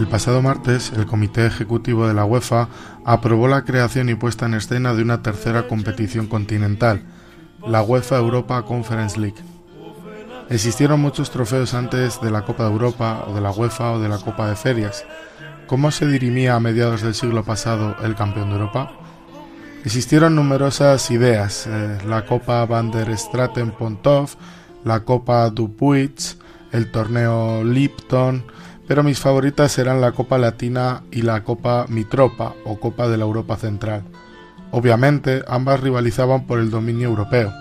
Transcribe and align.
El 0.00 0.08
pasado 0.08 0.40
martes, 0.40 0.92
el 0.96 1.04
Comité 1.04 1.44
Ejecutivo 1.44 2.08
de 2.08 2.14
la 2.14 2.24
UEFA 2.24 2.68
aprobó 3.04 3.48
la 3.48 3.66
creación 3.66 4.08
y 4.08 4.14
puesta 4.14 4.46
en 4.46 4.54
escena 4.54 4.94
de 4.94 5.02
una 5.02 5.20
tercera 5.20 5.68
competición 5.68 6.26
continental, 6.26 7.02
la 7.66 7.82
UEFA 7.82 8.16
Europa 8.16 8.62
Conference 8.62 9.20
League. 9.20 9.36
Existieron 10.48 11.02
muchos 11.02 11.30
trofeos 11.30 11.74
antes 11.74 12.18
de 12.22 12.30
la 12.30 12.46
Copa 12.46 12.64
de 12.64 12.70
Europa 12.70 13.26
o 13.28 13.34
de 13.34 13.42
la 13.42 13.50
UEFA 13.50 13.92
o 13.92 14.00
de 14.00 14.08
la 14.08 14.16
Copa 14.16 14.48
de 14.48 14.56
Ferias. 14.56 15.04
¿Cómo 15.66 15.90
se 15.90 16.06
dirimía 16.06 16.54
a 16.54 16.60
mediados 16.60 17.02
del 17.02 17.14
siglo 17.14 17.44
pasado 17.44 17.94
el 18.02 18.14
campeón 18.14 18.48
de 18.48 18.54
Europa? 18.54 18.92
Existieron 19.84 20.34
numerosas 20.34 21.10
ideas, 21.10 21.66
eh, 21.66 21.98
la 22.06 22.24
Copa 22.24 22.64
Van 22.64 22.90
der 22.90 23.10
Straten-Pontov, 23.10 24.30
la 24.82 25.04
Copa 25.04 25.50
Dupuitz, 25.50 26.38
el 26.72 26.90
torneo 26.90 27.62
Lipton, 27.62 28.46
pero 28.90 29.04
mis 29.04 29.20
favoritas 29.20 29.78
eran 29.78 30.00
la 30.00 30.10
Copa 30.10 30.36
Latina 30.36 31.04
y 31.12 31.22
la 31.22 31.44
Copa 31.44 31.86
Mitropa 31.88 32.56
o 32.64 32.80
Copa 32.80 33.06
de 33.06 33.18
la 33.18 33.22
Europa 33.22 33.56
Central. 33.56 34.02
Obviamente, 34.72 35.44
ambas 35.46 35.78
rivalizaban 35.78 36.44
por 36.48 36.58
el 36.58 36.72
dominio 36.72 37.06
europeo. 37.06 37.52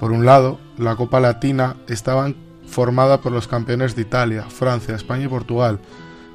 Por 0.00 0.10
un 0.10 0.26
lado, 0.26 0.58
la 0.76 0.96
Copa 0.96 1.20
Latina 1.20 1.76
estaba 1.86 2.32
formada 2.66 3.20
por 3.20 3.30
los 3.30 3.46
campeones 3.46 3.94
de 3.94 4.02
Italia, 4.02 4.42
Francia, 4.48 4.96
España 4.96 5.26
y 5.26 5.28
Portugal, 5.28 5.78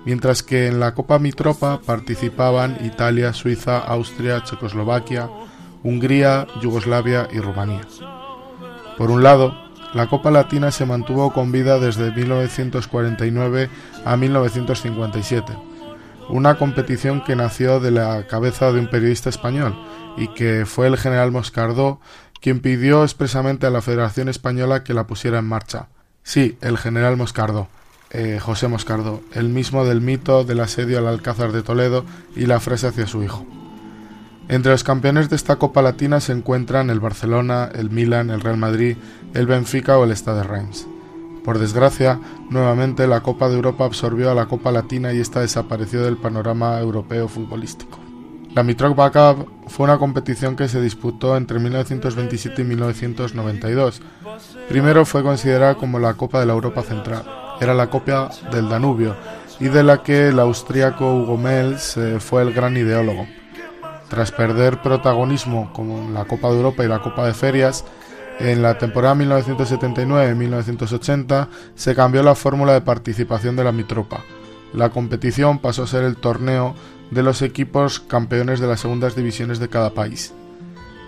mientras 0.05 0.43
que 0.43 0.67
en 0.67 0.79
la 0.79 0.93
Copa 0.93 1.19
Mitropa 1.19 1.81
participaban 1.85 2.77
Italia, 2.85 3.33
Suiza, 3.33 3.79
Austria, 3.79 4.45
Checoslovaquia, 4.45 5.29
Hungría, 5.83 6.47
Yugoslavia 6.61 7.27
y 7.33 7.39
Rumanía. 7.39 7.81
Por 8.97 9.11
un 9.11 9.23
lado, 9.23 9.70
la 9.93 10.07
Copa 10.07 10.31
Latina 10.31 10.71
se 10.71 10.85
mantuvo 10.85 11.33
con 11.33 11.51
vida 11.51 11.79
desde 11.79 12.11
1949 12.11 13.69
a 14.05 14.17
1957, 14.17 15.53
una 16.29 16.57
competición 16.57 17.21
que 17.23 17.35
nació 17.35 17.79
de 17.79 17.91
la 17.91 18.25
cabeza 18.27 18.71
de 18.71 18.79
un 18.79 18.89
periodista 18.89 19.29
español 19.29 19.75
y 20.17 20.29
que 20.29 20.65
fue 20.65 20.87
el 20.87 20.97
general 20.97 21.31
Moscardó 21.31 21.99
quien 22.41 22.59
pidió 22.59 23.03
expresamente 23.03 23.67
a 23.67 23.69
la 23.69 23.81
Federación 23.81 24.27
Española 24.27 24.83
que 24.83 24.93
la 24.93 25.05
pusiera 25.05 25.39
en 25.39 25.45
marcha. 25.45 25.89
Sí, 26.23 26.57
el 26.61 26.77
general 26.77 27.15
Moscardó, 27.15 27.67
eh, 28.09 28.39
José 28.41 28.67
Moscardó, 28.67 29.21
el 29.33 29.49
mismo 29.49 29.85
del 29.85 30.01
mito 30.01 30.43
del 30.43 30.59
asedio 30.59 30.97
al 30.97 31.07
Alcázar 31.07 31.51
de 31.51 31.61
Toledo 31.61 32.03
y 32.35 32.47
la 32.47 32.59
frase 32.59 32.87
hacia 32.87 33.07
su 33.07 33.23
hijo. 33.23 33.45
Entre 34.47 34.71
los 34.71 34.83
campeones 34.83 35.29
de 35.29 35.35
esta 35.35 35.55
Copa 35.55 35.81
Latina 35.81 36.19
se 36.19 36.33
encuentran 36.33 36.89
el 36.89 36.99
Barcelona, 36.99 37.69
el 37.73 37.89
Milan, 37.89 38.31
el 38.31 38.41
Real 38.41 38.57
Madrid, 38.57 38.97
el 39.33 39.47
Benfica 39.47 39.97
o 39.97 40.03
el 40.03 40.15
Stade 40.15 40.43
Reims. 40.43 40.87
Por 41.43 41.57
desgracia, 41.57 42.19
nuevamente 42.49 43.07
la 43.07 43.21
Copa 43.21 43.49
de 43.49 43.55
Europa 43.55 43.85
absorbió 43.85 44.29
a 44.29 44.35
la 44.35 44.45
Copa 44.45 44.71
Latina 44.71 45.11
y 45.11 45.19
esta 45.19 45.41
desapareció 45.41 46.03
del 46.03 46.17
panorama 46.17 46.79
europeo 46.79 47.27
futbolístico. 47.27 47.97
La 48.53 48.63
Mitropa 48.63 49.11
Cup 49.11 49.47
fue 49.67 49.85
una 49.85 49.97
competición 49.97 50.57
que 50.57 50.67
se 50.67 50.81
disputó 50.81 51.37
entre 51.37 51.57
1927 51.57 52.61
y 52.61 52.65
1992. 52.65 54.01
Primero 54.67 55.05
fue 55.05 55.23
considerada 55.23 55.75
como 55.75 55.99
la 55.99 56.15
Copa 56.15 56.41
de 56.41 56.45
la 56.45 56.53
Europa 56.53 56.83
Central. 56.83 57.23
Era 57.61 57.73
la 57.73 57.89
Copa 57.89 58.29
del 58.51 58.67
Danubio 58.67 59.15
y 59.61 59.69
de 59.69 59.83
la 59.83 60.03
que 60.03 60.27
el 60.27 60.39
austríaco 60.39 61.15
Hugo 61.15 61.37
Mels 61.37 61.95
eh, 61.95 62.19
fue 62.19 62.41
el 62.41 62.51
gran 62.51 62.75
ideólogo. 62.75 63.25
Tras 64.09 64.31
perder 64.31 64.81
protagonismo 64.81 65.71
como 65.71 66.11
la 66.11 66.25
Copa 66.25 66.49
de 66.49 66.57
Europa 66.57 66.83
y 66.83 66.89
la 66.89 66.99
Copa 66.99 67.25
de 67.25 67.33
Ferias, 67.33 67.85
en 68.43 68.61
la 68.61 68.77
temporada 68.77 69.15
1979-1980 69.15 71.47
se 71.75 71.95
cambió 71.95 72.23
la 72.23 72.35
fórmula 72.35 72.73
de 72.73 72.81
participación 72.81 73.55
de 73.55 73.63
la 73.63 73.71
Mitropa. 73.71 74.23
La 74.73 74.89
competición 74.89 75.59
pasó 75.59 75.83
a 75.83 75.87
ser 75.87 76.03
el 76.03 76.17
torneo 76.17 76.75
de 77.11 77.23
los 77.23 77.41
equipos 77.41 77.99
campeones 77.99 78.59
de 78.59 78.67
las 78.67 78.79
segundas 78.79 79.15
divisiones 79.15 79.59
de 79.59 79.69
cada 79.69 79.91
país. 79.91 80.33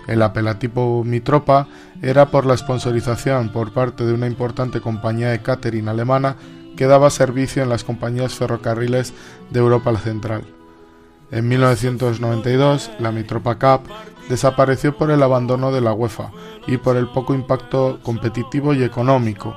El 0.06 0.22
apelativo 0.22 1.02
Mitropa 1.02 1.66
era 2.02 2.30
por 2.30 2.46
la 2.46 2.56
sponsorización 2.56 3.50
por 3.50 3.72
parte 3.72 4.04
de 4.04 4.12
una 4.12 4.26
importante 4.26 4.80
compañía 4.80 5.30
de 5.30 5.42
catering 5.42 5.88
alemana 5.88 6.36
que 6.76 6.86
daba 6.86 7.10
servicio 7.10 7.62
en 7.62 7.68
las 7.68 7.84
compañías 7.84 8.34
ferrocarriles 8.34 9.14
de 9.50 9.60
Europa 9.60 9.96
Central. 9.96 10.44
En 11.30 11.48
1992, 11.48 12.90
la 12.98 13.10
Mitropa 13.12 13.58
Cup 13.58 13.90
desapareció 14.28 14.96
por 14.96 15.10
el 15.10 15.22
abandono 15.22 15.72
de 15.72 15.80
la 15.80 15.92
UEFA 15.92 16.30
y 16.66 16.76
por 16.76 16.96
el 16.96 17.08
poco 17.08 17.34
impacto 17.34 17.98
competitivo 18.02 18.74
y 18.74 18.82
económico. 18.82 19.56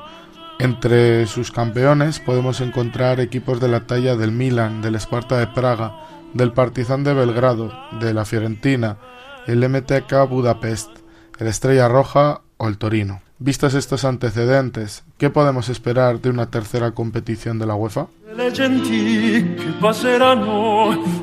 Entre 0.59 1.27
sus 1.27 1.51
campeones 1.51 2.19
podemos 2.19 2.61
encontrar 2.61 3.19
equipos 3.19 3.59
de 3.59 3.67
la 3.67 3.81
talla 3.81 4.15
del 4.15 4.31
Milan, 4.31 4.81
del 4.81 4.95
Esparta 4.95 5.37
de 5.37 5.47
Praga, 5.47 5.93
del 6.33 6.51
Partizan 6.51 7.03
de 7.03 7.13
Belgrado, 7.13 7.71
de 7.99 8.13
la 8.13 8.25
Fiorentina, 8.25 8.97
el 9.45 9.67
MTK 9.67 10.27
Budapest, 10.27 10.89
el 11.37 11.47
Estrella 11.47 11.87
Roja 11.87 12.41
o 12.57 12.67
el 12.67 12.77
Torino. 12.77 13.21
Vistos 13.39 13.75
estos 13.75 14.03
antecedentes, 14.03 15.03
¿qué 15.19 15.29
podemos 15.29 15.69
esperar 15.69 16.19
de 16.21 16.31
una 16.31 16.49
tercera 16.49 16.91
competición 16.91 17.59
de 17.59 17.67
la 17.67 17.75
UEFA? 17.75 18.07